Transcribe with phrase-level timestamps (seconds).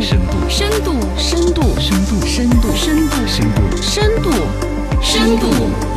[0.00, 4.30] 深度，深度，深度，深度，深度，深度，深度，深度，
[5.00, 5.46] 深度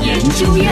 [0.03, 0.71] 研究院。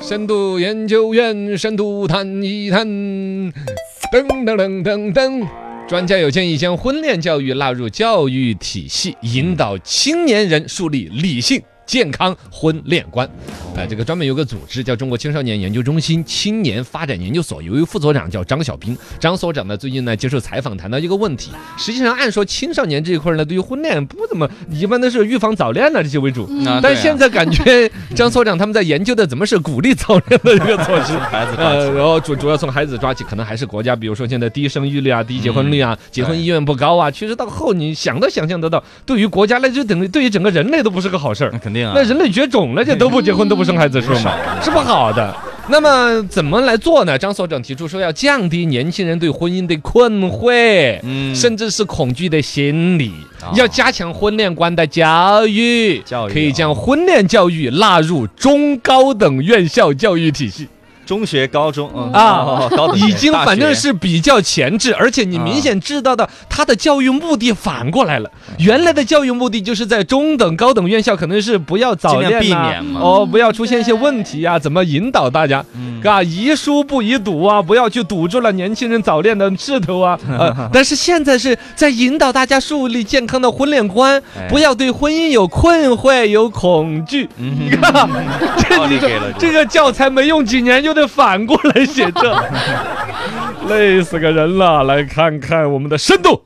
[0.00, 3.52] 深度研究院深度谈一谈，噔
[4.12, 5.46] 噔噔噔噔。
[5.88, 11.62] 专家有建议将婚恋教育纳入教育体系，引导青年人树立理性。
[11.84, 13.30] 健康婚恋观，
[13.76, 18.96] 呃，这个专门有个组织叫中国青少年研究中心青年发展研究所，有一位副所长叫张小兵。
[19.20, 26.44] 张所长呢，最近呢接受采访谈到一个问题，实际上按说青少年这一块呢，对于婚恋不怎么，一般都是预防早恋呢这些为主。
[26.44, 31.12] 啊对啊但现在感觉张所长他们在研究的怎么是鼓励早恋的一个措施。
[31.28, 41.58] 孩子抓呃，然后主主要从孩子抓起，可能还是国家，比如说现在低生育率啊、低结婚率啊、结婚意愿不高啊，其实到后你想都想象得到，对于国家那就等于对于整个人类都不是个好事儿那。
[41.58, 44.32] 肯定啊那，人类绝种了，这都不结婚都不生孩子是吗？
[44.62, 45.34] 是不好的。
[45.68, 47.18] 那么怎么来做呢？
[47.18, 53.10] 张所长提出说要降低年轻人对婚姻的困惑，嗯甚至是恐惧的心理，
[53.42, 60.68] 哦要加强婚恋观的教育，教育可以将婚恋教育纳入中高等院校教育体系。
[61.06, 68.30] 中学、高中嗯啊已经反正是比较前置，而且你明显知道的，他的教育目的反过来了。
[68.58, 75.64] 原来的教育目的就是在中等、高等院校，可能是不要早恋、尽量避免嘛哦，不要出现一些问题呀、怎么引导大家？
[75.74, 80.18] 嗯啊，宜书不宜读啊，不要去堵住了年轻人早恋的势头啊。
[80.28, 87.28] 呃， 但是现在是在引导大家树立健康的婚恋观，哎不要对婚姻有困惑、有恐惧。
[87.38, 88.08] 嗯你看，
[88.58, 92.36] 这你说理给了这个教材没用几年就得反过来写这，
[93.68, 94.82] 累死个人了。
[94.82, 96.42] 来看看我们的深度。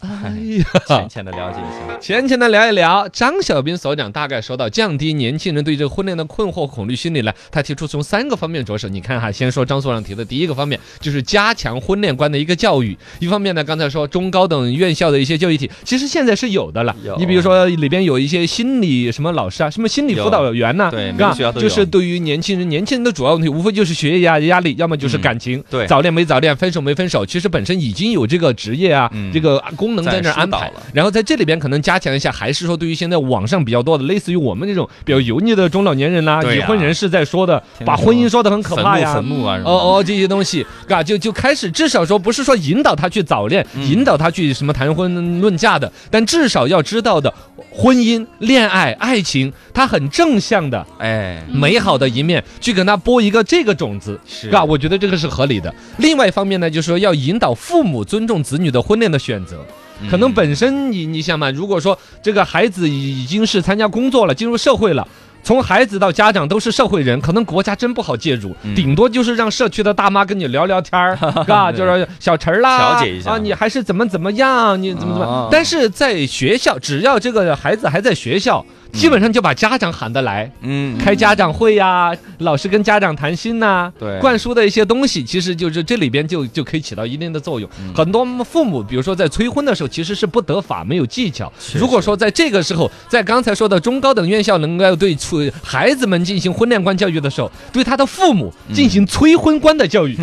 [0.00, 1.98] 哎呀浅，浅的了解一下。
[2.00, 8.88] 浅浅的聊一聊，张小兵所长大概说到降低年轻人对这个婚恋的困惑、恐惧心理呢，他提出从三个方面着手。
[8.88, 12.96] 你看哈，先说张所长提的第一个方面，就是加强婚恋观的一个教育。
[13.18, 16.96] 一方面呢，刚才说中高等院校的一些教育体，其实现在是有的了。
[17.18, 29.62] 你比如说里边有一些心理什么老师啊，什么心理辅导员呐、对每嘎个学校都有就是对于年轻人，年轻人的主要问题无非就是学业压压力，要么就是嗯感情，对早恋没早恋，分手没分手，其实本身已经有这个职业啊，嗯这个
[29.94, 30.82] 功能在那儿安排了。
[30.94, 39.14] 然后在这里边可能加强一下，还是说对于现在网上比较多的，类似于我们这种比较油腻的中老年人呐、对呀已婚人士在说的，把婚姻说的很可怕呀。
[39.14, 47.32] 坟墓啊哦哦，这些东西，嘎，就就开始至少说不是说引导他去早恋，嗯引导他去什么谈婚论嫁的，但至少要知道的
[47.72, 54.18] 婚姻、恋爱、爱情，它很正向的、哎，美好的一面，去给他播一个这个种子。
[54.26, 55.72] 是啊，我觉得这个是合理的。
[55.98, 59.64] 另外一方面呢，就是说要引导父母尊重子女的婚恋的选择。
[60.08, 65.06] 可能本身你你想嘛，如果说这个孩子已经是参加工作了，进入社会了。
[65.42, 71.16] 从孩子到家长都是社会人，可能国家真不好介入，嗯顶多就是让社区的大妈跟你聊聊天儿，
[71.48, 75.48] 嘎，就是小陈儿啦，调解一下啊，你还是怎么怎么样，你怎么怎么哦。
[75.50, 78.62] 但是在学校，只要这个孩子还在学校，
[78.92, 84.18] 基本上就把家长喊得来，嗯开家长会呀、老师跟家长谈心呐、对。
[84.20, 87.68] 灌输的一些东西，其实就是这里边就就可以起到一定的作用。
[87.80, 87.94] 嗯。
[87.94, 91.50] 很多父母，比如说在催婚的时候，其实是不得法、没有技巧。
[91.58, 100.16] 是如果说在这个时候，在刚才说的中高等院校能够对处孩子们进行婚恋观教育的时候，对他的父母进行催婚观的教育，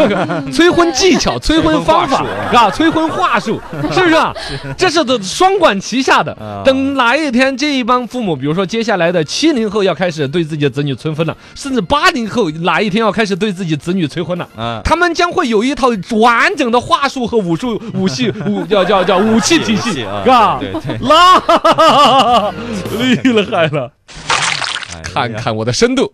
[0.52, 2.28] 催婚技巧、催婚方法婚
[2.58, 3.60] 啊，催婚话术，
[3.92, 4.34] 是不是啊？
[4.76, 6.32] 这是的双管齐下的。
[6.34, 6.62] 啊。
[6.64, 14.48] 等哪一天这一帮父母，比如说接下来的七零后要开始对自己的子女催婚了，甚至八零后哪一天要开始对自己子女催婚了。
[14.56, 15.86] 啊，他们将会有一套
[16.18, 22.50] 完整的话术和武术武器 武叫叫叫武器体系，啊，嘎，对对，那
[22.98, 23.16] 厉
[23.48, 23.92] 害了，
[24.92, 26.12] 哎看看我的深度。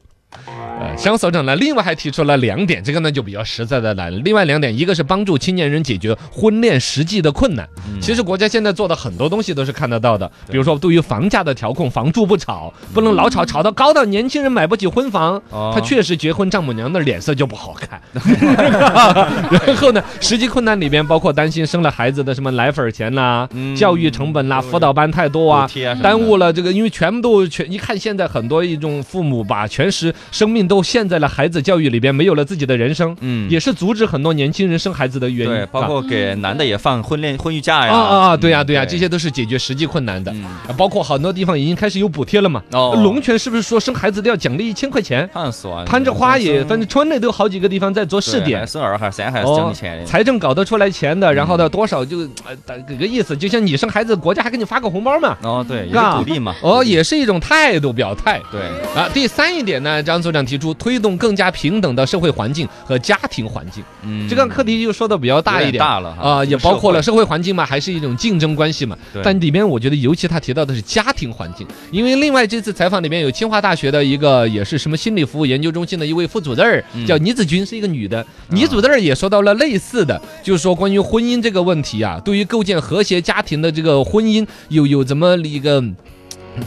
[0.86, 4.18] 呃，张所长呢，另外还提出了两点，这个呢就比较实在的来了。
[4.18, 7.66] 另外两点，一个是帮助青年人解决婚恋实际的困难。
[7.88, 18.00] 嗯其实国家现在做的很多东西都是看得到的，比如说对于房价的调控，房住不炒，不能老炒，炒到高到年轻人买不起婚房，哦他确实结婚丈母娘的脸色就不好看。
[19.50, 25.68] 然后呢，实际困难里边包括担心生了孩子的什么奶粉钱啦、嗯教育成本啦、辅导班太多啊
[26.02, 33.48] 耽误了这个，因为全部都全一看现在很多一种父母把全时生命都陷在了孩子教育里边，没有了自己的人生，嗯。
[33.50, 35.54] 也是阻止很多年轻人生孩子的原因。
[35.54, 40.34] 对，包括给男的也放婚恋婚育假啊呀，啊啊，对呀嗯对呀，这些都是解决实际困难的。
[40.76, 42.62] 包括很多地方已经开始有补贴了嘛。
[42.72, 42.98] 哦。
[43.02, 45.28] 龙泉是不是说生孩子都要奖励一千块钱？
[45.32, 48.58] 探索啊，攀着花也，反正村内都有好几个地方在做试点。
[48.58, 48.66] 对还。
[48.66, 49.98] 生二孩、三孩是奖励钱。
[49.98, 55.36] 的，财政搞得出来钱的，然后呢，多少就呃给个意思，就像你生孩子，国家还给你发个红包嘛。
[55.42, 58.40] 哦对，也是鼓励嘛，哦，也是一种态度表态。
[58.50, 58.60] 对，
[58.94, 59.08] 啊。
[59.14, 63.82] 第三一点呢，张组长提出助推动更加平等的社会环境和家庭环境。
[64.02, 65.78] 嗯这个课题就说的比较大一点。
[65.80, 68.98] 大了哈啊、也包括了社社会环境嘛，还是一种竞争关系嘛。
[69.22, 78.26] 但里面我觉得尤其他提到的是家庭环境，因为另外这次采访里面有清华大学的一个也是什么心理服务研究中心的一位副主任叫倪子君，是一个女的。
[78.48, 85.82] 倪主任也说到了类似的，就是说关于婚姻这个问题啊，对于构建和谐家庭的这个婚姻有有怎么一个。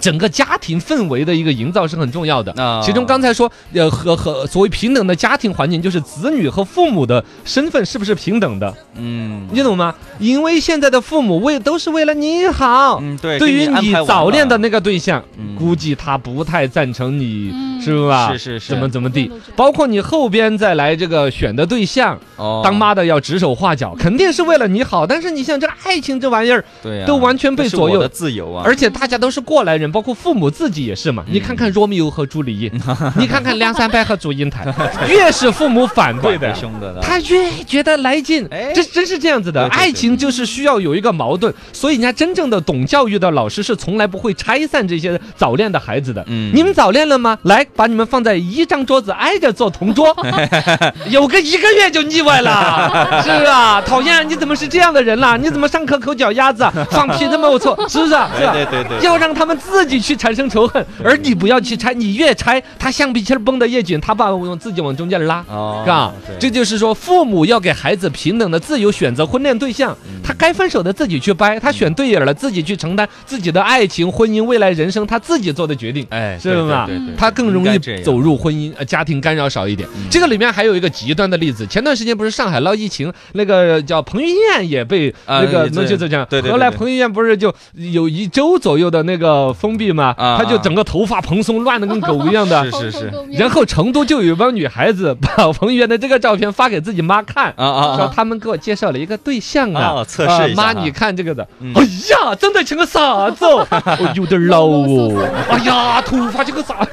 [0.02, 2.52] 整个家庭氛围的一个营造是很重要的。
[2.62, 8.74] 啊其中刚才说，呃，和和所谓平等的家庭环境，就是子女和父母的身份是不是平等的？
[8.96, 9.94] 嗯你懂吗？
[10.20, 18.32] 因为现在的父母为都是为了你好，嗯对，对于你早恋的那个对象，嗯估计他不太赞成你，嗯是吧？
[18.34, 25.06] 是是是怎么怎么地包括你后边再来这个选的对象，哦当妈的要指手画脚，肯定是为了你好。
[25.06, 31.24] 但是你像这个爱情这玩意儿，对呀都完全被左右的自由啊，而且大家都是过来人，包括父母自己也是嘛。
[31.28, 32.72] 嗯你看看罗密欧和朱丽叶，
[33.18, 34.66] 你看看梁山伯和祝英台，
[35.08, 36.54] 越是父母反对的。
[36.56, 39.64] 凶的，他越觉得来劲，哎这真是这样子的。
[39.64, 46.24] 对对对爱情就是需要有一个矛盾，所以人家真正的懂教育的老师是从来不会拆散这些早恋的孩子的。
[46.28, 47.38] 嗯你们早恋了吗？
[47.44, 50.16] 来，把你们放在一张桌子挨着坐同桌，
[51.10, 53.22] 有个一个月就腻歪了。
[53.24, 55.38] 是啊，讨厌，你怎么是这样的人啦？
[55.38, 57.78] 你怎么上课抠脚丫子啊， 放屁这么错？
[57.88, 58.30] 是不是啊？
[58.38, 65.44] 是吧对对对对，要让他们自己去产生仇恨，而你不要去拆，你越拆，他橡皮筋儿绷得越紧，他把我自己往中间拉。
[65.50, 66.12] 哦是吧？
[66.40, 76.06] 这就是说，父母要给孩子平等的自由选择婚恋对象，嗯他该分手的自己去掰，他选对眼了自己去承担自己的爱情、婚姻、未来人生，他自己做的决定。
[76.10, 78.04] 哎，是吧对对对对他更容易应该这样。
[78.04, 79.88] 走入婚姻，呃，家庭干扰少一点。
[79.96, 80.08] 嗯。
[80.10, 92.64] 这个里面还有一个极端的例子，前段时间不是上海闹疫情，那个叫彭于晏也被啊那个那就这样，对对对对后来彭于晏不是就有一周左右的那个封闭嘛，啊他就整个头发蓬松，乱的跟狗一样的。
[92.72, 93.14] 是是是。
[93.34, 100.62] 然后成都就有一帮女孩子把彭于晏的这个照片发给自己妈看，啊啊啊，说他们给我介绍了一个对象啊，哦测试一下。
[100.62, 101.72] 啊妈，啊你看这个的，嗯。
[101.76, 103.46] 哎呀，真的像个傻子。
[103.50, 103.66] 哦？
[103.70, 105.12] 哦有点老哦。
[105.50, 106.88] 哎呀，头发像个啥？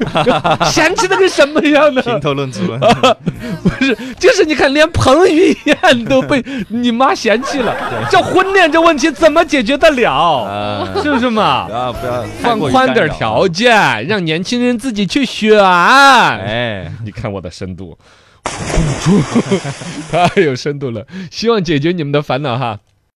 [0.65, 2.01] 显起那个什么样的？
[2.01, 2.61] 评头论足，
[3.63, 7.75] 不是，就是你看，连彭于晏都被你妈嫌弃了，
[8.09, 10.11] 这婚恋这问题怎么解决得了？
[10.43, 11.73] 啊，是不是嘛不？
[11.73, 15.59] 要不要放宽点条件，让年轻人自己去选。
[15.63, 17.97] 哎，你看我的深度，
[20.11, 21.05] 太有深度了。
[21.31, 22.79] 希望解决你们的烦恼哈。